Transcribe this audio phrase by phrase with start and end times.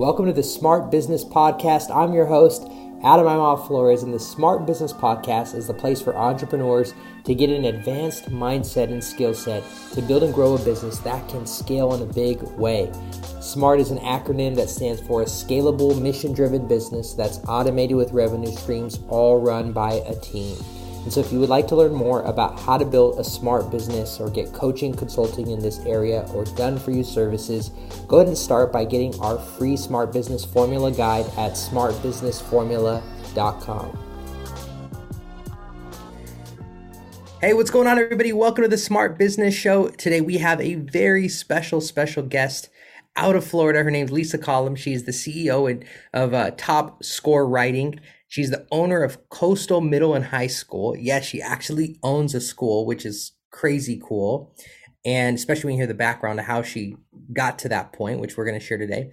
[0.00, 1.94] Welcome to the Smart Business Podcast.
[1.94, 2.62] I'm your host,
[3.04, 6.94] Adam Imhoff Flores, and the Smart Business Podcast is the place for entrepreneurs
[7.24, 11.28] to get an advanced mindset and skill set to build and grow a business that
[11.28, 12.90] can scale in a big way.
[13.42, 18.10] SMART is an acronym that stands for a scalable, mission driven business that's automated with
[18.12, 20.56] revenue streams all run by a team.
[21.02, 23.70] And so, if you would like to learn more about how to build a smart
[23.70, 27.70] business or get coaching, consulting in this area, or done for you services,
[28.06, 33.98] go ahead and start by getting our free Smart Business Formula guide at smartbusinessformula.com.
[37.40, 38.34] Hey, what's going on, everybody?
[38.34, 39.88] Welcome to the Smart Business Show.
[39.88, 42.68] Today, we have a very special, special guest
[43.16, 43.82] out of Florida.
[43.82, 44.76] Her name's Lisa Collum.
[44.76, 45.82] She's the CEO
[46.12, 48.00] of uh, Top Score Writing.
[48.30, 50.96] She's the owner of Coastal Middle and High School.
[50.96, 54.54] Yes, she actually owns a school, which is crazy cool.
[55.04, 56.94] And especially when you hear the background of how she
[57.32, 59.10] got to that point, which we're going to share today.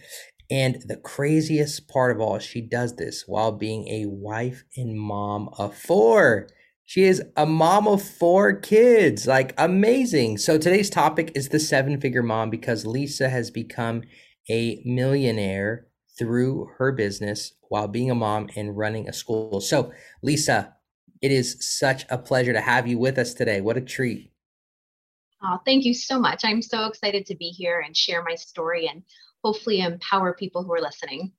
[0.52, 5.50] And the craziest part of all, she does this while being a wife and mom
[5.58, 6.48] of four.
[6.86, 10.38] She is a mom of four kids, like amazing.
[10.38, 14.04] So today's topic is the seven figure mom because Lisa has become
[14.48, 15.88] a millionaire
[16.20, 19.62] through her business while being a mom and running a school.
[19.62, 20.76] So, Lisa,
[21.22, 23.62] it is such a pleasure to have you with us today.
[23.62, 24.32] What a treat.
[25.44, 26.42] Oh, thank you so much.
[26.44, 29.04] I'm so excited to be here and share my story and
[29.44, 31.32] hopefully empower people who are listening.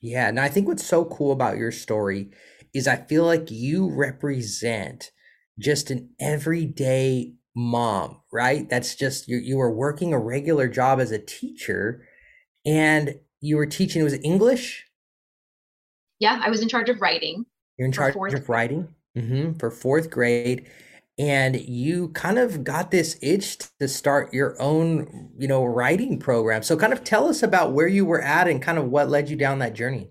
[0.00, 2.30] Yeah, and I think what's so cool about your story
[2.72, 5.10] is I feel like you represent
[5.58, 8.68] just an everyday mom, right?
[8.68, 12.06] That's just you you were working a regular job as a teacher
[12.64, 14.86] and you were teaching it was English?
[16.20, 17.46] Yeah, I was in charge of writing.
[17.78, 20.66] You're in charge of writing mm-hmm, for fourth grade,
[21.18, 26.62] and you kind of got this itch to start your own, you know, writing program.
[26.62, 29.30] So, kind of tell us about where you were at and kind of what led
[29.30, 30.10] you down that journey.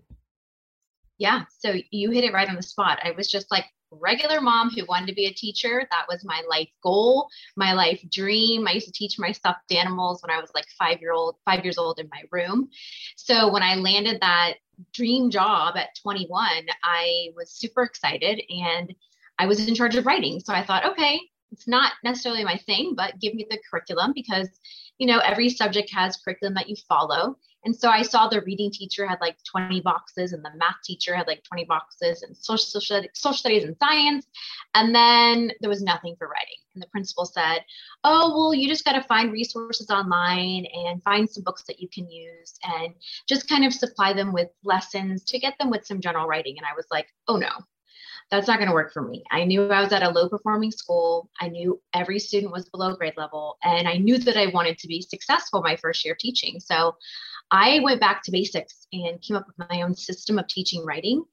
[1.19, 2.99] Yeah, so you hit it right on the spot.
[3.03, 5.87] I was just like regular mom who wanted to be a teacher.
[5.91, 8.67] That was my life goal, my life dream.
[8.67, 11.63] I used to teach my stuffed animals when I was like five year old, five
[11.63, 12.69] years old in my room.
[13.15, 14.55] So when I landed that
[14.93, 18.93] dream job at 21, I was super excited and
[19.37, 20.39] I was in charge of writing.
[20.39, 21.19] So I thought, okay,
[21.51, 24.49] it's not necessarily my thing, but give me the curriculum because,
[24.97, 27.37] you know, every subject has curriculum that you follow.
[27.65, 31.15] And so I saw the reading teacher had like 20 boxes and the math teacher
[31.15, 32.81] had like 20 boxes and social,
[33.13, 34.25] social studies and science.
[34.75, 36.55] And then there was nothing for writing.
[36.73, 37.59] And the principal said,
[38.03, 41.89] Oh, well, you just got to find resources online and find some books that you
[41.93, 42.93] can use and
[43.27, 46.55] just kind of supply them with lessons to get them with some general writing.
[46.57, 47.49] And I was like, Oh no,
[48.31, 49.23] that's not going to work for me.
[49.31, 51.29] I knew I was at a low performing school.
[51.41, 54.87] I knew every student was below grade level, and I knew that I wanted to
[54.87, 56.59] be successful my first year of teaching.
[56.59, 56.95] So
[57.51, 61.23] I went back to basics and came up with my own system of teaching writing.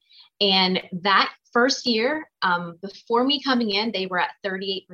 [0.41, 4.85] And that first year, um, before me coming in, they were at 38%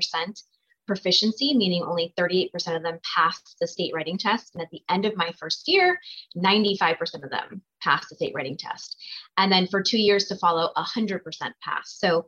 [0.86, 4.54] proficiency, meaning only 38% of them passed the state writing test.
[4.54, 6.00] And at the end of my first year,
[6.38, 8.98] 95% of them passed the state writing test.
[9.38, 11.22] And then for two years to follow, 100%
[11.62, 12.00] passed.
[12.00, 12.28] So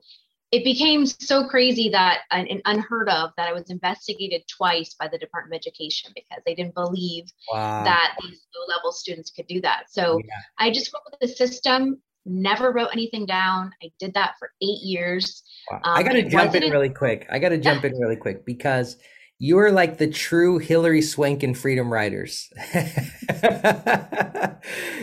[0.56, 5.18] it became so crazy that and unheard of that I was investigated twice by the
[5.18, 7.84] Department of Education because they didn't believe wow.
[7.84, 9.88] that these low level students could do that.
[9.90, 10.34] So yeah.
[10.58, 13.72] I just went with the system, never wrote anything down.
[13.84, 15.44] I did that for eight years.
[15.70, 15.82] Wow.
[15.84, 17.28] Um, I got to jump in really quick.
[17.30, 18.96] I got to jump in really quick because
[19.38, 22.50] you're like the true Hilary Swank and Freedom Writers.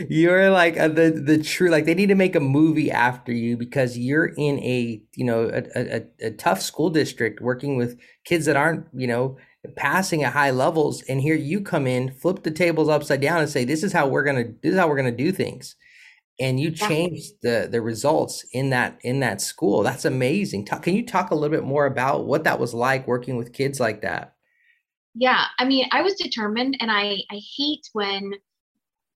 [0.09, 3.56] you're like a, the the true like they need to make a movie after you
[3.56, 8.47] because you're in a you know a, a, a tough school district working with kids
[8.47, 9.37] that aren't you know
[9.76, 13.48] passing at high levels and here you come in flip the tables upside down and
[13.48, 15.76] say this is how we're gonna this is how we're gonna do things
[16.42, 19.82] and you changed the the results in that in that school.
[19.84, 20.64] That's amazing.
[20.64, 23.53] Talk, can you talk a little bit more about what that was like working with
[23.53, 24.34] kids like that?
[25.14, 28.32] Yeah i mean i was determined and i i hate when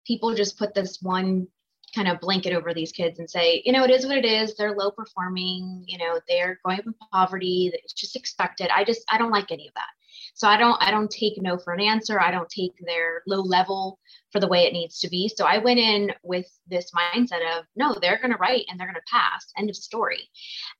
[0.06, 1.48] people just put this one
[1.94, 4.54] kind of blanket over these kids and say you know it is what it is.
[4.54, 7.72] They're low performing you know they're going up in poverty.
[7.82, 8.68] It's just expected.
[8.74, 9.88] I just i don't like any of that
[10.36, 12.20] so i don't i don't take no for an answer.
[12.20, 13.98] I don't take their low level
[14.30, 15.28] for the way it needs to be.
[15.28, 18.86] So i went in with this mindset of no they're going to write and they're
[18.86, 19.46] going to pass.
[19.56, 20.28] End of story.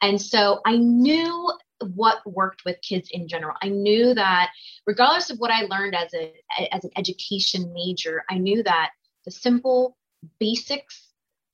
[0.03, 1.50] And so i knew
[1.94, 3.56] what worked with kids in general.
[3.62, 4.50] I knew that
[4.87, 6.32] regardless of what i learned as a
[6.70, 8.91] as an education major i knew that
[9.25, 9.97] the simple
[10.38, 11.06] basics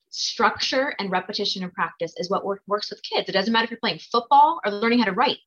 [0.09, 3.27] structure and repetition and practice is what work, works with kids.
[3.27, 5.39] It doesn't matter if you're playing football or learning how to write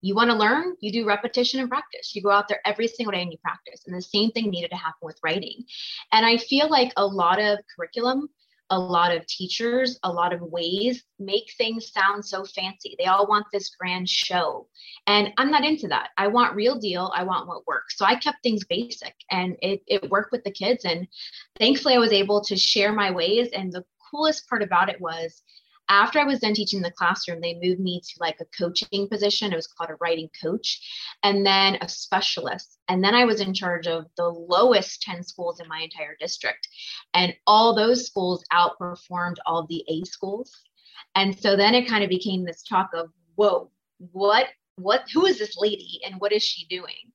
[0.00, 2.14] you want to learn, you do repetition and practice.
[2.14, 3.82] You go out there every single day and you practice.
[3.86, 5.64] And the same thing needed to happen with writing.
[6.12, 8.28] And I feel like a lot of curriculum,
[8.70, 12.94] a lot of teachers, a lot of ways make things sound so fancy.
[12.98, 14.68] They all want this grand show.
[15.06, 16.10] And I'm not into that.
[16.18, 17.10] I want real deal.
[17.14, 17.96] I want what works.
[17.96, 20.84] So I kept things basic and it, it worked with the kids.
[20.84, 21.08] And
[21.58, 23.48] thankfully, I was able to share my ways.
[23.52, 25.42] And the coolest part about it was
[25.88, 29.08] after I was done teaching in the classroom, they moved me to like a coaching
[29.08, 29.52] position.
[29.52, 30.80] It was called a writing coach,
[31.22, 32.78] and then a specialist.
[32.88, 36.68] And then I was in charge of the lowest 10 schools in my entire district.
[37.14, 40.52] And all those schools outperformed all the A schools.
[41.14, 43.70] And so then it kind of became this talk of, whoa,
[44.12, 44.46] what,
[44.76, 47.12] what, who is this lady and what is she doing?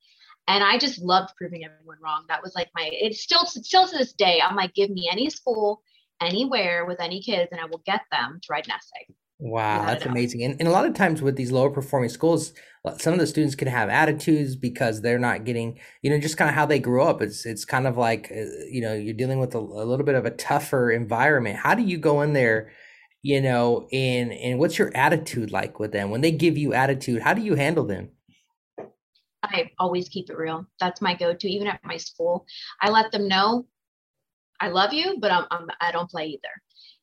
[0.47, 2.25] And I just loved proving everyone wrong.
[2.27, 5.29] That was like my, it's still, still to this day, I'm like, give me any
[5.29, 5.81] school
[6.21, 9.13] anywhere with any kids and I will get them to ride an essay.
[9.39, 10.43] Wow, that's amazing.
[10.43, 12.53] And, and a lot of times with these lower performing schools,
[12.97, 16.49] some of the students can have attitudes because they're not getting, you know, just kind
[16.49, 17.21] of how they grew up.
[17.21, 20.15] It's it's kind of like, uh, you know, you're dealing with a, a little bit
[20.15, 21.57] of a tougher environment.
[21.57, 22.71] How do you go in there,
[23.21, 27.21] you know, and and what's your attitude like with them when they give you attitude?
[27.21, 28.11] How do you handle them?
[29.43, 30.65] I always keep it real.
[30.79, 31.49] That's my go-to.
[31.49, 32.45] Even at my school,
[32.79, 33.65] I let them know
[34.63, 36.55] I love you, but I'm, I'm I do not play either.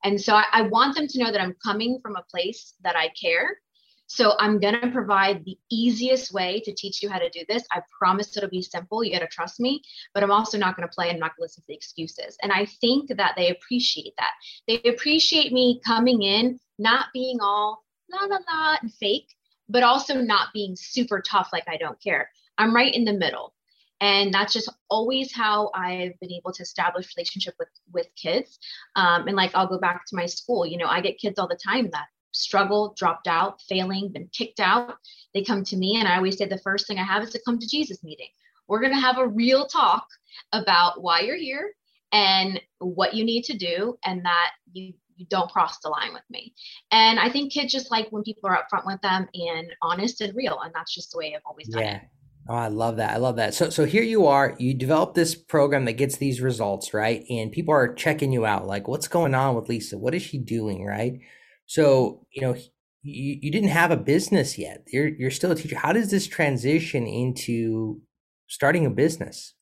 [0.03, 2.97] And so I, I want them to know that I'm coming from a place that
[2.97, 3.59] I care.
[4.07, 7.63] So I'm going to provide the easiest way to teach you how to do this.
[7.71, 9.05] I promise it'll be simple.
[9.05, 9.83] You got to trust me,
[10.15, 12.39] but I'm also not going to play and not going to listen to the excuses.
[12.43, 14.33] And I think that they appreciate that.
[14.67, 19.29] They appreciate me coming in, not being all la la la and fake,
[19.69, 22.31] but also not being super tough like I don't care.
[22.57, 23.53] I'm right in the middle
[24.01, 28.59] and that's just always how i've been able to establish relationship with with kids
[28.97, 31.49] um, and like i'll go back to my school you know i get kids all
[31.49, 34.95] the time that struggle dropped out failing been kicked out
[35.35, 37.41] they come to me and i always say the first thing i have is to
[37.45, 38.29] come to jesus meeting
[38.69, 40.07] we're going to have a real talk
[40.53, 41.73] about why you're here
[42.13, 46.23] and what you need to do and that you you don't cross the line with
[46.31, 46.55] me.
[46.91, 50.35] And I think kids just like when people are upfront with them and honest and
[50.35, 50.59] real.
[50.61, 51.97] And that's just the way I've always done yeah.
[51.97, 52.03] it.
[52.51, 53.13] Oh, I love that.
[53.13, 53.55] I love that.
[53.55, 57.25] So so here you are, you develop this program that gets these results, right?
[57.31, 59.97] And people are checking you out like what's going on with Lisa?
[59.97, 61.21] What is she doing, right?
[61.67, 62.57] So, you know,
[63.05, 64.83] you, you didn't have a business yet.
[64.89, 65.79] You're you're still a teacher.
[65.79, 68.01] How does this transition into
[68.49, 69.55] starting a business?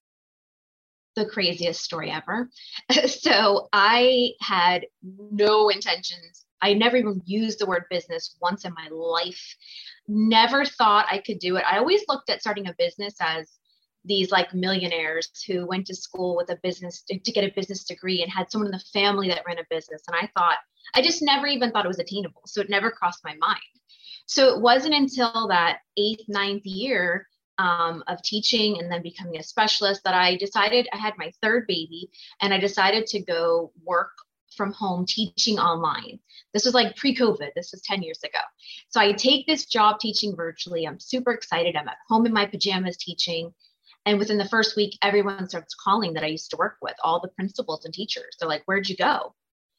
[1.14, 2.48] The craziest story ever.
[3.06, 8.88] so, I had no intentions I never even used the word business once in my
[8.90, 9.56] life.
[10.06, 11.64] Never thought I could do it.
[11.70, 13.58] I always looked at starting a business as
[14.04, 18.22] these like millionaires who went to school with a business to, get a business degree
[18.22, 20.02] and had someone in the family that ran a business.
[20.08, 20.58] And I thought,
[20.94, 22.42] I just never even thought it was attainable.
[22.46, 23.60] So it never crossed my mind.
[24.26, 27.26] So it wasn't until that eighth, ninth year
[27.58, 31.66] um, of teaching and then becoming a specialist that I decided I had my third
[31.66, 32.10] baby
[32.40, 34.12] and I decided to go work
[34.58, 36.18] from home teaching online.
[36.52, 38.40] This was like pre COVID, this was 10 years ago.
[38.90, 40.86] So I take this job teaching virtually.
[40.86, 41.76] I'm super excited.
[41.76, 43.54] I'm at home in my pajamas teaching.
[44.04, 47.20] And within the first week, everyone starts calling that I used to work with, all
[47.20, 48.36] the principals and teachers.
[48.38, 49.34] They're like, Where'd you go?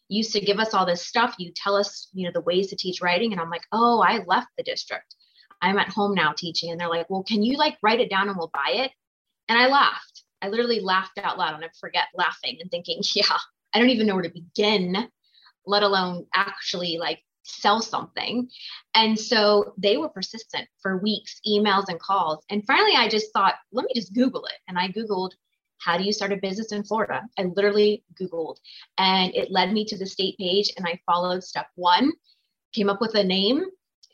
[0.07, 1.35] You used to give us all this stuff.
[1.37, 3.31] You tell us, you know, the ways to teach writing.
[3.31, 5.15] And I'm like, Oh, I left the district.
[5.61, 6.71] I'm at home now teaching.
[6.71, 8.91] And they're like, Well, can you like write it down and we'll buy it?
[9.49, 10.23] And I laughed.
[10.41, 13.37] I literally laughed out loud and I forget laughing and thinking, Yeah,
[13.74, 15.07] I don't even know where to begin,
[15.65, 18.50] let alone actually like sell something.
[18.96, 22.43] And so they were persistent for weeks, emails and calls.
[22.50, 24.58] And finally, I just thought, let me just Google it.
[24.67, 25.32] And I Googled,
[25.79, 27.22] how do you start a business in Florida?
[27.38, 28.58] I literally Googled
[28.98, 30.72] and it led me to the state page.
[30.77, 32.12] And I followed step one,
[32.74, 33.65] came up with a name.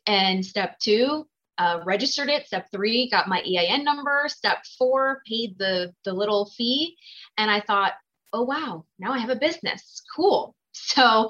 [0.07, 1.27] And step two,
[1.57, 2.45] uh, registered it.
[2.45, 4.25] Step three, got my EIN number.
[4.27, 6.95] Step four, paid the, the little fee.
[7.37, 7.93] And I thought,
[8.35, 10.03] oh, wow, now I have a business.
[10.13, 10.55] Cool.
[10.73, 11.29] So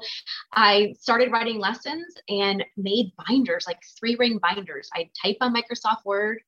[0.52, 4.90] I started writing lessons and made binders, like three ring binders.
[4.92, 6.40] I type on Microsoft Word,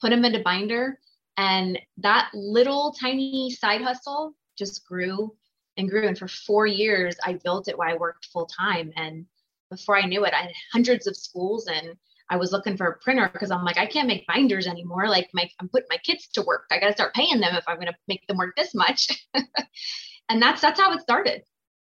[0.00, 0.98] put them into binder,
[1.36, 5.32] and that little tiny side hustle just grew
[5.76, 6.08] and grew.
[6.08, 8.92] And for four years, I built it while I worked full time.
[8.96, 9.26] And
[9.70, 11.94] before I knew it, I had hundreds of schools and
[12.30, 15.08] I was looking for a printer because I'm like, I can't make binders anymore.
[15.08, 16.64] Like my, I'm putting my kids to work.
[16.70, 19.08] I got to start paying them if I'm going to make them work this much.
[20.28, 21.42] and that's, that's how it started.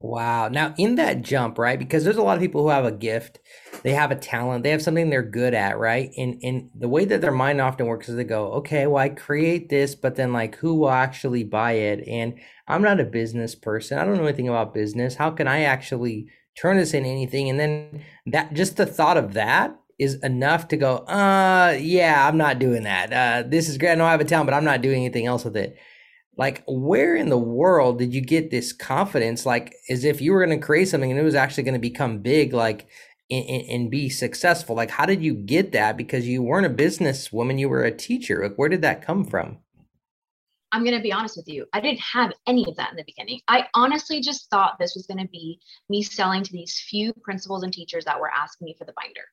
[0.02, 0.48] Wow.
[0.48, 1.78] Now, in that jump, right?
[1.78, 3.38] Because there's a lot of people who have a gift,
[3.82, 6.10] they have a talent, they have something they're good at, right?
[6.16, 9.10] And and the way that their mind often works is they go, okay, well, I
[9.10, 12.08] create this, but then like, who will actually buy it?
[12.08, 13.98] And I'm not a business person.
[13.98, 15.16] I don't know anything about business.
[15.16, 17.50] How can I actually turn this into anything?
[17.50, 22.38] And then that just the thought of that is enough to go, uh, yeah, I'm
[22.38, 23.12] not doing that.
[23.12, 23.92] Uh, this is great.
[23.92, 25.76] I know I have a talent, but I'm not doing anything else with it.
[26.38, 29.44] Like, where in the world did you get this confidence?
[29.44, 31.78] Like, as if you were going to create something and it was actually going to
[31.80, 32.88] become big, like,
[33.30, 34.74] and, and be successful.
[34.74, 35.98] Like, how did you get that?
[35.98, 38.42] Because you weren't a businesswoman, you were a teacher.
[38.42, 39.58] Like, where did that come from?
[40.72, 41.66] I'm going to be honest with you.
[41.72, 43.40] I didn't have any of that in the beginning.
[43.48, 47.62] I honestly just thought this was going to be me selling to these few principals
[47.62, 49.24] and teachers that were asking me for the binder.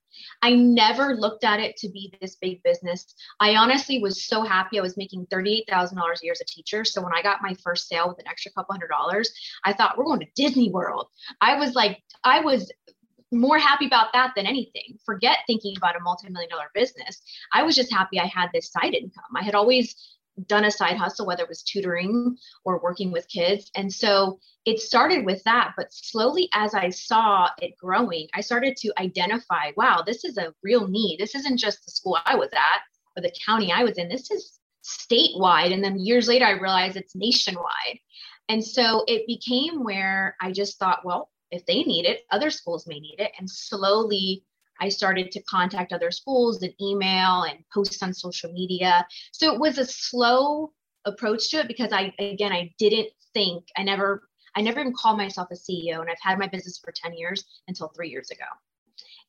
[0.41, 3.13] I never looked at it to be this big business.
[3.39, 4.79] I honestly was so happy.
[4.79, 6.83] I was making $38,000 a year as a teacher.
[6.83, 9.31] So when I got my first sale with an extra couple hundred dollars,
[9.63, 11.07] I thought we're going to Disney World.
[11.41, 12.71] I was like, I was
[13.31, 14.97] more happy about that than anything.
[15.05, 17.21] Forget thinking about a multi-million dollar business.
[17.53, 19.35] I was just happy I had this side income.
[19.35, 23.71] I had always done a side hustle, whether it was tutoring or working with kids.
[23.75, 25.73] And so it started with that.
[25.75, 30.53] But slowly, as I saw it growing, I started to identify wow, this is a
[30.63, 31.19] real need.
[31.19, 32.81] This isn't just the school I was at
[33.15, 34.09] or the county I was in.
[34.09, 35.73] This is statewide.
[35.73, 37.99] And then years later, I realized it's nationwide.
[38.49, 42.87] And so it became where I just thought, well, if they need it, other schools
[42.87, 43.31] may need it.
[43.37, 44.43] And slowly,
[44.79, 49.05] I started to contact other schools and email and post on social media.
[49.31, 50.73] So it was a slow
[51.05, 55.17] approach to it because I again I didn't think I never I never even called
[55.17, 58.45] myself a CEO and I've had my business for 10 years until 3 years ago.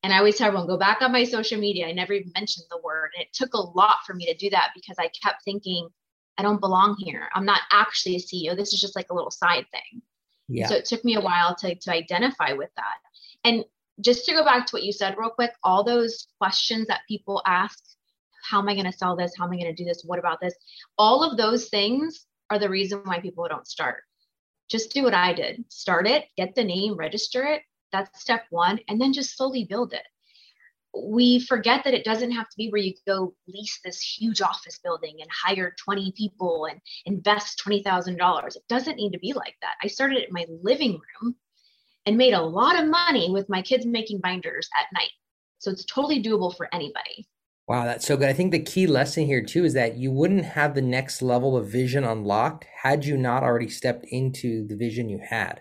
[0.03, 1.87] And I always tell everyone go back on my social media.
[1.87, 3.11] I never even mentioned the word.
[3.17, 5.89] And it took a lot for me to do that because I kept thinking
[6.39, 7.29] I don't belong here.
[7.35, 8.57] I'm not actually a CEO.
[8.57, 10.03] This is just like a little side thing.
[10.49, 10.69] Yeah.
[10.69, 12.97] So it took me a while to to identify with that.
[13.45, 13.65] And
[14.01, 17.43] just to go back to what you said real quick, all those questions that people
[17.47, 17.79] ask,
[18.43, 19.33] how am I going to sell this?
[19.37, 20.03] How am I going to do this?
[20.05, 20.55] What about this?
[20.97, 24.03] All of those things are the reason why people don't start.
[24.71, 25.65] Just do what I did.
[25.69, 27.63] Start it, get the name, register it.
[27.91, 30.03] That's step 1 and then just slowly build it.
[30.95, 34.79] We forget that it doesn't have to be where you go lease this huge office
[34.83, 38.57] building and hire 20 people and invest $20,000.
[38.57, 39.77] It doesn't need to be like that.
[39.83, 41.37] I started it in my living room
[42.09, 45.11] and made a lot of money with my kids making binders at night.
[45.59, 47.29] So it's totally doable for anybody.
[47.69, 48.31] Wow, that's so good.
[48.31, 51.55] I think the key lesson here too is that you wouldn't have the next level
[51.55, 55.61] of vision unlocked had you not already stepped into the vision you had.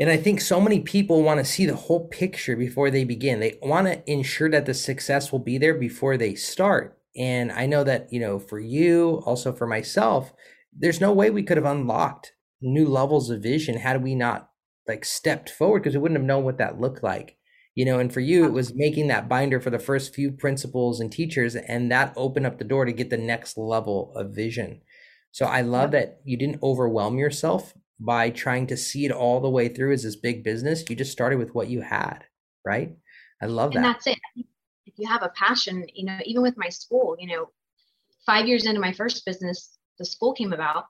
[0.00, 3.38] And I think so many people want to see the whole picture before they begin.
[3.38, 6.98] They want to ensure that the success will be there before they start.
[7.14, 10.32] And I know that, you know, for you, also for myself,
[10.74, 14.48] there's no way we could have unlocked new levels of vision had we not
[14.88, 17.36] like stepped forward because we wouldn't have known what that looked like
[17.74, 21.00] you know and for you it was making that binder for the first few principals
[21.00, 24.80] and teachers and that opened up the door to get the next level of vision.
[25.30, 29.50] So i love that you didn't overwhelm yourself by trying to see it all the
[29.50, 30.84] way through as this big business.
[30.88, 32.24] You just started with what you had
[32.64, 32.94] right?
[33.40, 33.78] I love that.
[33.78, 34.18] and that's it.
[34.86, 37.48] If you have a passion you know even with my school you know
[38.26, 40.84] five years into my first business the school came about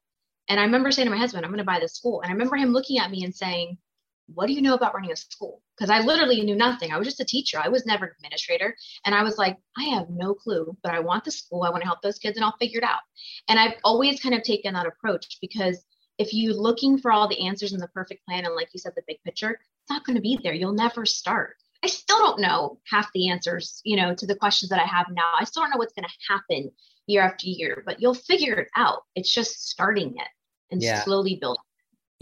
[0.49, 2.21] and I remember saying to my husband, I'm going to buy this school.
[2.21, 3.79] And I remember him looking at me and saying,
[4.27, 5.63] What do you know about running a school?
[5.77, 6.93] Because I literally knew nothing.
[6.93, 7.61] I was just a teacher.
[7.63, 8.77] I was never an administrator.
[9.05, 11.63] And I was like, I have no clue, but I want the school.
[11.63, 13.01] I want to help those kids and I'll figure it out.
[13.49, 15.85] And I've always kind of taken that approach because
[16.19, 18.93] if you're looking for all the answers and the perfect plan and like you said,
[18.95, 20.55] the big picture, it's not going to be there.
[20.55, 21.57] You'll never start.
[21.83, 25.07] I still don't know half the answers, you know, to the questions that I have
[25.11, 25.33] now.
[25.39, 26.71] I still don't know what's going to happen
[27.07, 29.03] year after year, but you'll figure it out.
[29.17, 30.29] It's just starting it
[30.71, 31.03] and yeah.
[31.03, 31.63] slowly building.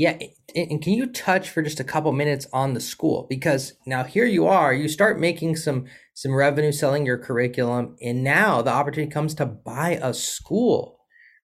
[0.01, 0.19] Yeah,
[0.57, 4.25] and can you touch for just a couple minutes on the school because now here
[4.25, 9.13] you are, you start making some some revenue selling your curriculum, and now the opportunity
[9.13, 11.01] comes to buy a school,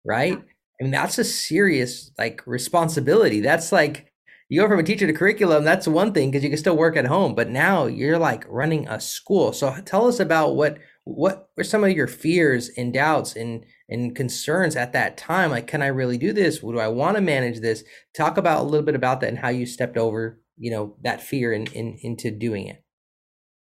[0.04, 0.38] right?
[0.80, 3.40] I mean that's a serious like responsibility.
[3.40, 4.12] That's like
[4.48, 5.64] you go from a teacher to curriculum.
[5.64, 8.86] That's one thing because you can still work at home, but now you're like running
[8.86, 9.52] a school.
[9.52, 14.16] So tell us about what what were some of your fears and doubts and and
[14.16, 17.60] concerns at that time like can i really do this do i want to manage
[17.60, 17.84] this
[18.16, 21.22] talk about a little bit about that and how you stepped over you know that
[21.22, 22.82] fear and in, in, into doing it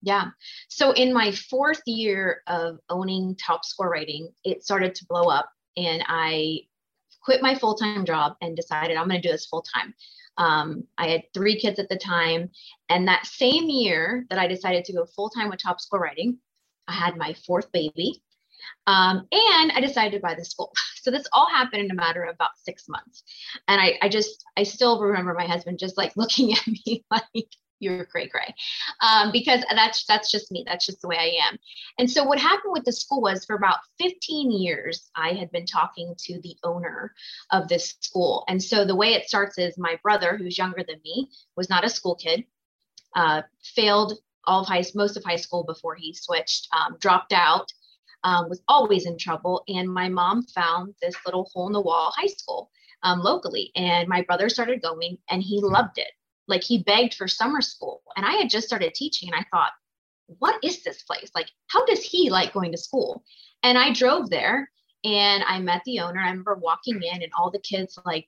[0.02, 0.28] yeah
[0.70, 5.50] so in my fourth year of owning top score writing it started to blow up
[5.76, 6.58] and i
[7.22, 9.94] quit my full-time job and decided i'm going to do this full-time
[10.38, 12.50] um, I had three kids at the time.
[12.90, 16.38] And that same year that I decided to go full time with Top Score Writing,
[16.88, 18.22] I had my fourth baby.
[18.86, 20.74] Um, and I decided to buy the school.
[21.08, 23.24] So this all happened in a matter of about six months.
[23.70, 27.48] And I, I just, I still remember my husband just like looking at me like,
[27.80, 28.54] you're cray cray,
[29.02, 30.64] um, because that's that's just me.
[30.66, 31.58] That's just the way I am.
[31.98, 35.66] And so what happened with the school was for about 15 years, I had been
[35.66, 37.14] talking to the owner
[37.52, 38.44] of this school.
[38.48, 41.86] And so the way it starts is my brother, who's younger than me, was not
[41.86, 42.46] a school kid,
[43.16, 47.72] uh, failed all of high, most of high school before he switched, um, dropped out,
[48.28, 49.64] um, was always in trouble.
[49.70, 52.70] And my mom found this little hole in the wall high school
[53.04, 53.72] um, locally.
[53.76, 56.12] And my brother started going and he loved it.
[56.46, 58.02] Like he begged for summer school.
[58.18, 59.72] And I had just started teaching and I thought,
[60.40, 61.32] what is this place?
[61.34, 63.24] Like, how does he like going to school?
[63.64, 64.70] And I drove there
[65.06, 66.20] and I met the owner.
[66.20, 68.28] I remember walking in and all the kids like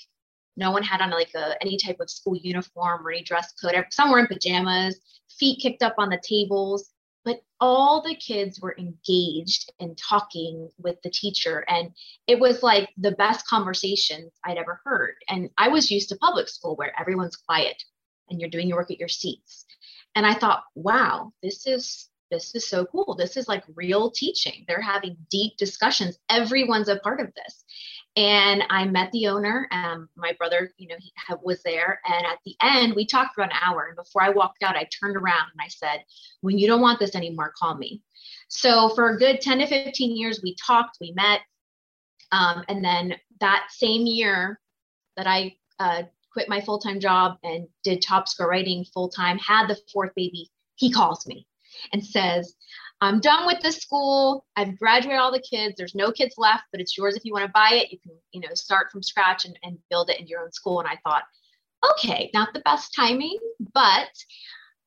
[0.55, 3.75] no one had on like a, any type of school uniform or any dress code.
[3.91, 4.97] Some were in pajamas,
[5.29, 6.91] feet kicked up on the tables,
[7.29, 11.63] but all the kids were engaged in talking with the teacher.
[11.67, 11.91] And
[12.25, 15.13] it was like the best conversations I'd ever heard.
[15.27, 17.83] And I was used to public school where everyone's quiet
[18.31, 19.67] and you're doing your work at your seats.
[20.15, 23.15] And I thought, wow, this is this is so cool.
[23.15, 24.65] This is like real teaching.
[24.67, 26.17] They're having deep discussions.
[26.29, 27.63] Everyone's a part of this.
[28.15, 29.67] And I met the owner.
[29.71, 32.01] Um, my brother, you know, he was there.
[32.05, 33.85] And at the end, we talked for an hour.
[33.85, 36.03] And before I walked out, I turned around and I said,
[36.41, 38.01] "When you don't want this anymore, call me."
[38.49, 41.41] So for a good 10 to 15 years, we talked, we met,
[42.31, 44.59] um, and then that same year
[45.15, 49.37] that I uh, quit my full time job and did top score writing full time,
[49.37, 51.47] had the fourth baby, he calls me
[51.93, 52.55] and says,
[53.01, 54.45] I'm done with the school.
[54.55, 55.75] I've graduated all the kids.
[55.77, 57.91] There's no kids left, but it's yours if you want to buy it.
[57.91, 60.79] You can, you know, start from scratch and, and build it in your own school.
[60.79, 61.23] And I thought,
[61.91, 63.37] okay, not the best timing,
[63.73, 64.09] but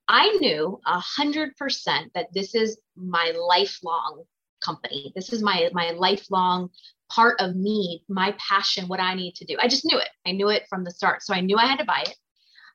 [0.09, 4.25] I knew a hundred percent that this is my lifelong
[4.63, 5.13] company.
[5.15, 6.69] This is my my lifelong
[7.11, 9.57] part of me, my passion, what I need to do.
[9.59, 10.09] I just knew it.
[10.27, 11.23] I knew it from the start.
[11.23, 12.17] So I knew I had to buy it.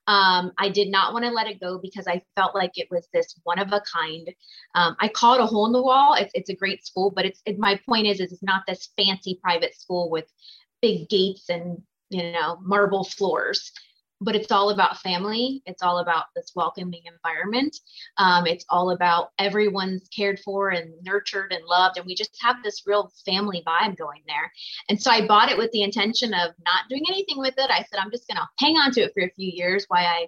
[0.08, 3.08] Um, I did not want to let it go because I felt like it was
[3.14, 4.34] this one of a kind.
[4.74, 6.14] Um, I call it a hole in the wall.
[6.14, 8.90] It's, it's a great school, but it's it, my point is, is it's not this
[8.96, 10.26] fancy private school with
[10.82, 13.72] big gates and you know marble floors
[14.20, 15.62] but it's all about family.
[15.66, 17.78] It's all about this welcoming environment.
[18.18, 21.98] Um, it's all about everyone's cared for and nurtured and loved.
[21.98, 24.52] And we just have this real family vibe going there.
[24.90, 27.70] And so I bought it with the intention of not doing anything with it.
[27.70, 30.06] I said, I'm just going to hang on to it for a few years while
[30.06, 30.28] I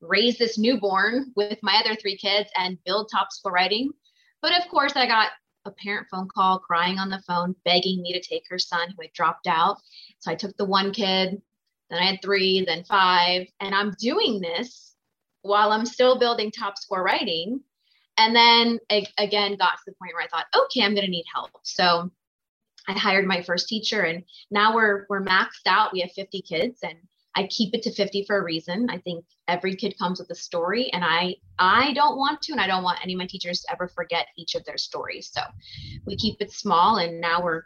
[0.00, 3.90] raise this newborn with my other three kids and build top score writing.
[4.42, 5.30] But of course, I got
[5.64, 9.02] a parent phone call crying on the phone, begging me to take her son who
[9.02, 9.78] had dropped out.
[10.18, 11.40] So I took the one kid,
[11.92, 13.46] then I had three, then five.
[13.60, 14.94] And I'm doing this
[15.42, 17.60] while I'm still building top score writing.
[18.18, 21.24] And then again, got to the point where I thought, okay, I'm going to need
[21.32, 21.50] help.
[21.62, 22.10] So
[22.88, 25.92] I hired my first teacher and now we're, we're maxed out.
[25.92, 26.96] We have 50 kids and
[27.34, 28.90] I keep it to 50 for a reason.
[28.90, 32.60] I think every kid comes with a story and I I don't want to and
[32.60, 35.30] I don't want any of my teachers to ever forget each of their stories.
[35.32, 35.40] So
[36.06, 37.62] we keep it small and now we're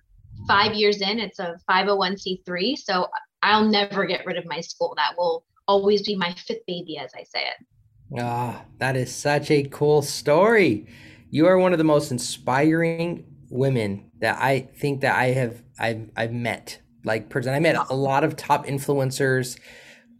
[0.46, 1.18] 5 years in.
[1.18, 2.76] It's a 501c3.
[2.76, 3.08] So
[3.46, 4.92] I'll never get rid of my school.
[4.96, 8.20] That will always be my fifth baby, as I say it.
[8.20, 10.86] Ah, that is such a cool story.
[11.30, 16.10] You are one of the most inspiring women that I think that I have I've
[16.16, 16.80] I've met.
[17.04, 19.56] Like person, I met a lot of top influencers,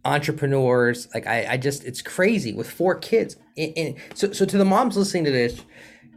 [0.05, 1.09] entrepreneurs.
[1.13, 3.35] Like I, I just it's crazy with four kids.
[3.57, 5.61] And so so to the moms listening to this,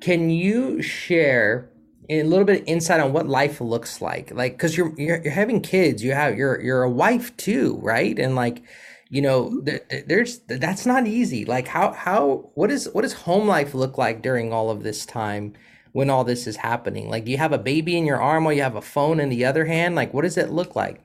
[0.01, 1.71] can you share
[2.11, 4.33] a little bit of insight on what life looks like.
[4.33, 8.19] Like because you're, you're, you're having kids you have you're you're a wife too right?
[8.19, 8.63] And like
[9.09, 9.65] you know mm-hmm.
[9.65, 11.45] there, there's that's not easy.
[11.45, 15.07] Like how how what is what does home life look like during all of this
[15.07, 15.55] time
[15.93, 17.09] when all this is happening?
[17.09, 19.29] Like do you have a baby in your arm while you have a phone in
[19.29, 19.95] the other hand?
[19.95, 21.01] Like what does it look like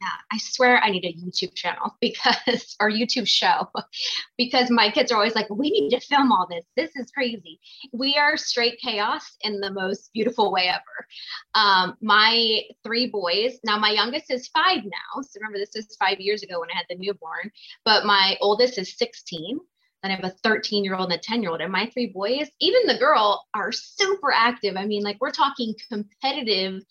[0.00, 3.68] yeah, I swear I need a YouTube channel because, or YouTube show,
[4.38, 6.64] because my kids are always like, we need to film all this.
[6.76, 7.60] This is crazy.
[7.92, 11.06] We are straight chaos in the most beautiful way ever.
[11.54, 15.22] Um, my three boys, now my youngest is five now.
[15.22, 17.50] So remember, this is five years ago when I had the newborn,
[17.84, 19.58] but my oldest is 16.
[20.02, 21.60] Then I have a 13 year old and a 10 year old.
[21.60, 24.76] And my three boys, even the girl, are super active.
[24.76, 26.82] I mean, like, we're talking competitive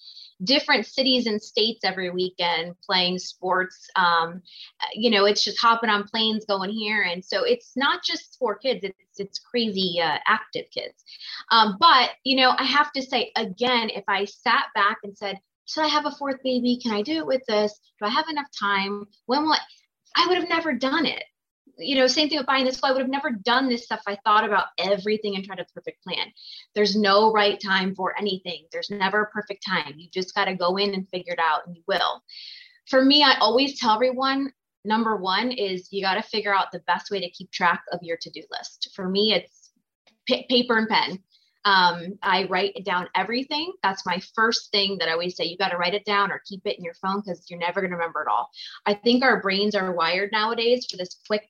[0.43, 3.89] different cities and states every weekend playing sports.
[3.95, 4.41] Um,
[4.93, 8.55] you know, it's just hopping on planes going here, and so it's not just for
[8.55, 11.03] kids; it's it's crazy uh, active kids.
[11.51, 15.39] Um, but you know, I have to say again, if I sat back and said,
[15.65, 16.79] "Should I have a fourth baby?
[16.81, 17.79] Can I do it with this?
[17.99, 19.05] Do I have enough time?
[19.25, 19.59] When will I?"
[20.15, 21.23] I would have never done it
[21.77, 22.79] you know, same thing with buying this.
[22.83, 24.01] I would have never done this stuff.
[24.07, 26.31] I thought about everything and tried a perfect plan.
[26.75, 28.65] There's no right time for anything.
[28.71, 29.93] There's never a perfect time.
[29.97, 32.23] You just got to go in and figure it out, and you will.
[32.87, 34.51] For me, I always tell everyone
[34.85, 37.99] number one is you got to figure out the best way to keep track of
[38.01, 38.89] your to do list.
[38.95, 39.71] For me, it's
[40.25, 41.19] p- paper and pen.
[41.65, 43.73] Um, I write down everything.
[43.83, 45.43] That's my first thing that I always say.
[45.43, 47.81] You got to write it down or keep it in your phone because you're never
[47.81, 48.49] going to remember it all.
[48.85, 51.45] I think our brains are wired nowadays for this quick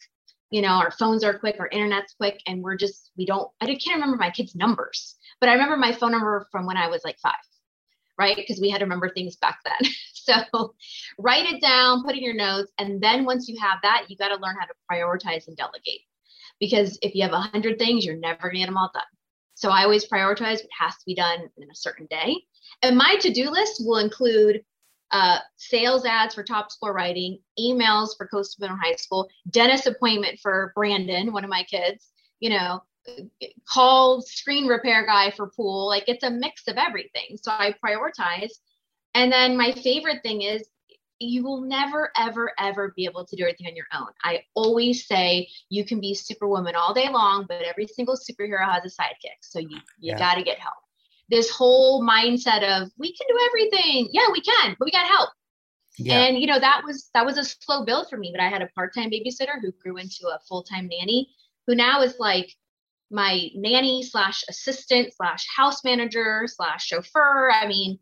[0.49, 3.65] you know, our phones are quick, our internet's quick, and we're just, we don't, I
[3.65, 7.03] can't remember my kids' numbers, but I remember my phone number from when I was
[7.03, 7.33] like five,
[8.17, 8.35] right?
[8.35, 9.91] Because we had to remember things back then.
[10.13, 10.73] so
[11.17, 12.71] write it down, put in your notes.
[12.77, 16.01] And then once you have that, you got to learn how to prioritize and delegate.
[16.59, 19.03] Because if you have a hundred things, you're never gonna get them all done.
[19.53, 22.35] So I always prioritize what has to be done in a certain day.
[22.83, 24.63] And my to-do list will include
[25.11, 30.39] uh, sales ads for top score writing, emails for Coastal Middle High School, dentist appointment
[30.39, 32.81] for Brandon, one of my kids, you know,
[33.71, 35.87] call screen repair guy for pool.
[35.87, 37.37] Like it's a mix of everything.
[37.41, 38.51] So I prioritize.
[39.13, 40.67] And then my favorite thing is
[41.19, 44.09] you will never, ever, ever be able to do everything on your own.
[44.23, 48.83] I always say you can be superwoman all day long, but every single superhero has
[48.85, 49.39] a sidekick.
[49.41, 50.19] So you, you yeah.
[50.19, 50.75] got to get help
[51.29, 54.09] this whole mindset of we can do everything.
[54.11, 55.29] Yeah, we can, but we got help.
[55.97, 56.19] Yeah.
[56.19, 58.31] And you know that was that was a slow build for me.
[58.31, 61.29] But I had a part-time babysitter who grew into a full-time nanny,
[61.65, 62.53] who now is like
[63.09, 67.51] my nanny slash assistant slash house manager slash chauffeur.
[67.51, 67.99] I mean,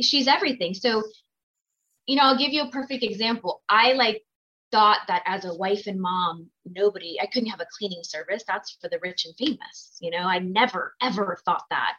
[0.00, 0.74] she's everything.
[0.74, 1.02] So,
[2.06, 3.62] you know, I'll give you a perfect example.
[3.68, 4.22] I like
[4.72, 8.42] thought that as a wife and mom, nobody, I couldn't have a cleaning service.
[8.48, 9.96] That's for the rich and famous.
[10.00, 11.94] You know, I never ever thought that.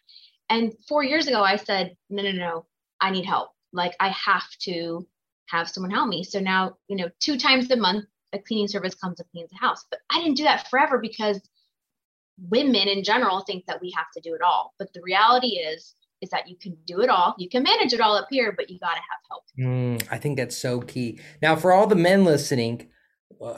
[0.49, 2.65] And four years ago, I said, no, no, no,
[3.01, 3.51] I need help.
[3.73, 5.07] Like I have to
[5.47, 6.23] have someone help me.
[6.23, 9.57] So now, you know, two times a month, a cleaning service comes and cleans the
[9.57, 9.85] house.
[9.89, 11.41] But I didn't do that forever because
[12.49, 14.73] women in general think that we have to do it all.
[14.77, 17.35] But the reality is, is that you can do it all.
[17.37, 19.43] You can manage it all up here, but you got to have help.
[19.59, 21.19] Mm, I think that's so key.
[21.41, 22.89] Now, for all the men listening,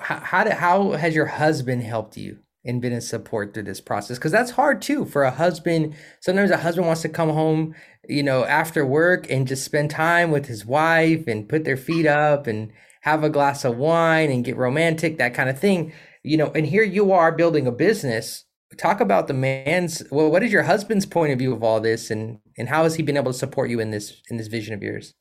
[0.01, 2.39] how how, how has your husband helped you?
[2.67, 5.95] And been a support through this process because that's hard too for a husband.
[6.21, 7.73] Sometimes a husband wants to come home
[8.07, 12.05] you know after work and just spend time with his wife and put their feet
[12.05, 16.37] up and have a glass of wine and get romantic that kind of thing you
[16.37, 18.43] know and here you are building a business.
[18.77, 22.11] Talk about the man's well what is your husband's point of view of all this
[22.11, 24.73] and and how has he been able to support you in this in this vision
[24.73, 25.13] of yours?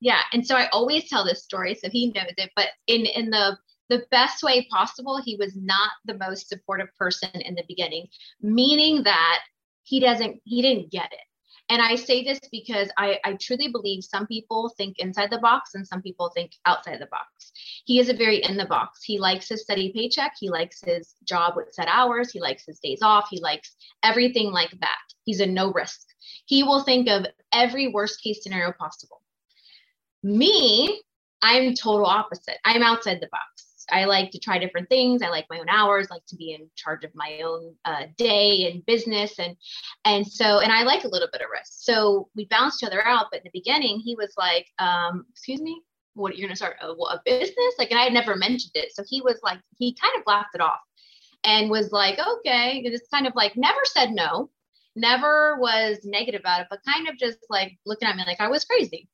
[0.00, 3.30] Yeah and so i always tell this story so he knows it but in in
[3.30, 3.56] the
[3.88, 5.20] the best way possible.
[5.22, 8.08] He was not the most supportive person in the beginning,
[8.40, 9.40] meaning that
[9.82, 11.20] he doesn't, he didn't get it.
[11.70, 15.74] And I say this because I, I truly believe some people think inside the box
[15.74, 17.52] and some people think outside the box.
[17.84, 19.02] He is a very in the box.
[19.04, 20.32] He likes his steady paycheck.
[20.40, 22.30] He likes his job with set hours.
[22.30, 23.28] He likes his days off.
[23.30, 24.98] He likes everything like that.
[25.24, 26.06] He's a no risk.
[26.46, 29.20] He will think of every worst case scenario possible.
[30.22, 31.02] Me,
[31.42, 32.56] I'm total opposite.
[32.64, 33.57] I'm outside the box.
[33.90, 35.22] I like to try different things.
[35.22, 38.70] I like my own hours, like to be in charge of my own uh, day
[38.70, 39.56] and business, and
[40.04, 41.72] and so and I like a little bit of risk.
[41.80, 43.26] So we balanced each other out.
[43.30, 45.80] But in the beginning, he was like, um, "Excuse me,
[46.14, 49.04] what you're gonna start a, a business?" Like, and I had never mentioned it, so
[49.08, 50.80] he was like, he kind of laughed it off,
[51.44, 54.50] and was like, "Okay," it's kind of like never said no,
[54.96, 58.48] never was negative about it, but kind of just like looking at me like I
[58.48, 59.08] was crazy.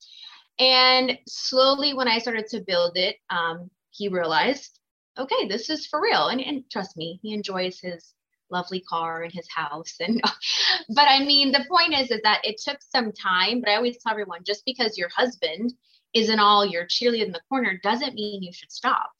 [0.59, 4.79] And slowly, when I started to build it, um, he realized,
[5.19, 6.29] okay, this is for real.
[6.29, 8.13] And, and trust me, he enjoys his
[8.51, 9.95] lovely car and his house.
[10.01, 10.21] And
[10.89, 13.61] but I mean, the point is, is that it took some time.
[13.61, 15.73] But I always tell everyone, just because your husband
[16.13, 19.11] isn't all your cheerleader in the corner doesn't mean you should stop.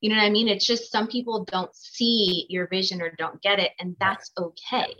[0.00, 0.48] You know what I mean?
[0.48, 4.94] It's just some people don't see your vision or don't get it, and that's okay.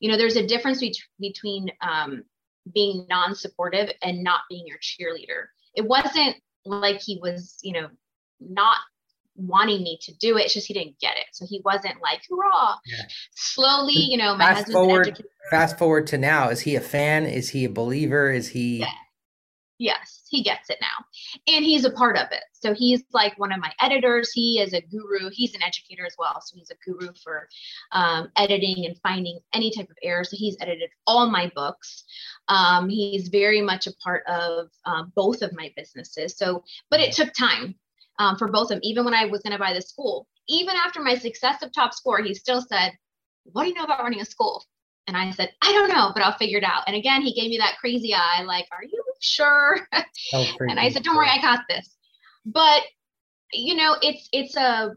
[0.00, 2.24] You know, there's a difference be- between um,
[2.72, 5.48] being non-supportive and not being your cheerleader.
[5.74, 7.88] It wasn't like he was, you know,
[8.40, 8.76] not
[9.36, 10.46] wanting me to do it.
[10.46, 11.26] It's just he didn't get it.
[11.32, 12.76] So he wasn't like, hurrah.
[12.84, 13.04] Yeah.
[13.34, 16.48] Slowly, you know, my fast forward, fast forward to now.
[16.48, 17.24] Is he a fan?
[17.24, 18.32] Is he a believer?
[18.32, 18.88] Is he yeah.
[19.80, 21.54] Yes, he gets it now.
[21.54, 22.42] And he's a part of it.
[22.52, 24.32] So he's like one of my editors.
[24.32, 25.30] He is a guru.
[25.30, 26.40] He's an educator as well.
[26.44, 27.48] So he's a guru for
[27.92, 30.24] um, editing and finding any type of error.
[30.24, 32.02] So he's edited all my books.
[32.48, 36.36] Um, he's very much a part of um, both of my businesses.
[36.36, 37.76] So, but it took time
[38.18, 38.80] um, for both of them.
[38.82, 42.22] Even when I was going to buy the school, even after my successive top score,
[42.22, 42.92] he still said,
[43.44, 44.64] "What do you know about running a school?"
[45.06, 47.50] And I said, "I don't know, but I'll figure it out." And again, he gave
[47.50, 49.80] me that crazy eye, like, "Are you sure?"
[50.32, 51.96] and I said, "Don't worry, I got this."
[52.44, 52.82] But
[53.52, 54.94] you know, it's it's a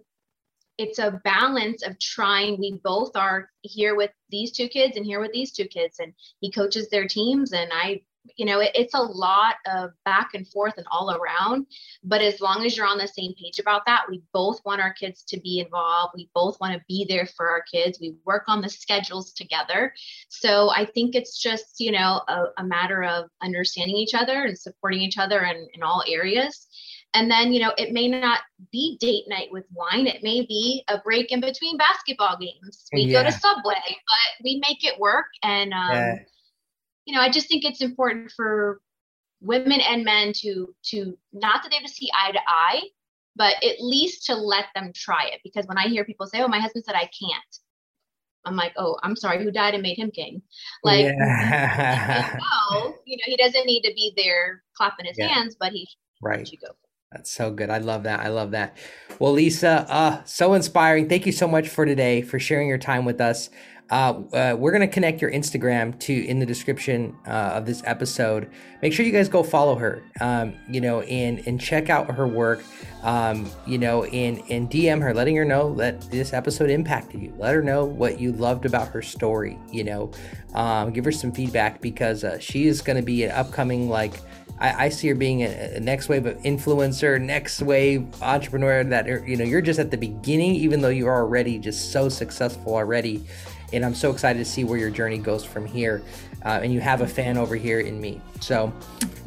[0.77, 5.19] it's a balance of trying we both are here with these two kids and here
[5.19, 8.01] with these two kids and he coaches their teams and i
[8.35, 11.65] you know it, it's a lot of back and forth and all around
[12.03, 14.93] but as long as you're on the same page about that we both want our
[14.93, 18.43] kids to be involved we both want to be there for our kids we work
[18.47, 19.93] on the schedules together
[20.29, 24.57] so i think it's just you know a, a matter of understanding each other and
[24.57, 26.67] supporting each other in, in all areas
[27.13, 28.39] And then, you know, it may not
[28.71, 30.07] be date night with wine.
[30.07, 32.87] It may be a break in between basketball games.
[32.93, 33.23] We yeah.
[33.23, 35.25] go to Subway, but we make it work.
[35.43, 36.15] And, um, yeah.
[37.05, 38.81] You know, I just think it's important for
[39.41, 42.81] women and men to, to not that they have to see eye to eye,
[43.35, 45.39] but at least to let them try it.
[45.43, 47.57] Because when I hear people say, oh, my husband said I can't,
[48.45, 50.41] I'm like, oh, I'm sorry, who died and made him king?
[50.83, 52.37] Like, yeah.
[52.71, 55.27] no, you know, he doesn't need to be there clapping his yeah.
[55.27, 55.87] hands, but he
[56.21, 56.49] right.
[56.51, 56.73] you go.
[57.11, 57.69] That's so good.
[57.69, 58.21] I love that.
[58.21, 58.77] I love that.
[59.19, 61.09] Well, Lisa, uh, so inspiring.
[61.09, 63.49] Thank you so much for today, for sharing your time with us.
[63.91, 68.49] Uh, uh, we're gonna connect your Instagram to in the description uh, of this episode.
[68.81, 72.25] Make sure you guys go follow her, um, you know, and and check out her
[72.25, 72.63] work,
[73.03, 77.33] um, you know, and and DM her, letting her know that this episode impacted you.
[77.37, 79.59] Let her know what you loved about her story.
[79.69, 80.11] You know,
[80.53, 84.13] um, give her some feedback because uh, she is gonna be an upcoming like.
[84.63, 88.83] I, see her being a, next wave of influencer, next wave entrepreneur.
[88.83, 92.09] That you know, you're just at the beginning, even though you are already just so
[92.09, 93.25] successful already
[93.73, 96.01] and I'm so excited to see where your journey goes from here.
[96.43, 98.19] Uh, and you have a fan over here in me.
[98.39, 98.73] So,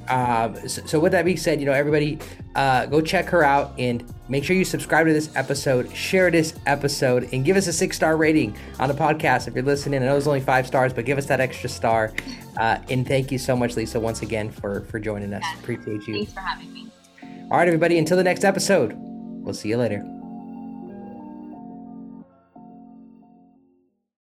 [0.09, 2.19] uh, so, so, with that being said, you know, everybody,
[2.57, 6.55] uh, go check her out and make sure you subscribe to this episode, share this
[6.67, 10.03] episode, and give us a six star rating on the podcast if you're listening.
[10.03, 12.13] I know it's only five stars, but give us that extra star.
[12.57, 15.45] Uh, and thank you so much, Lisa, once again for for joining us.
[15.61, 16.15] Appreciate you.
[16.15, 16.91] Thanks for having me.
[17.51, 17.99] All right, everybody.
[17.99, 20.14] Until the next episode, we'll see you later.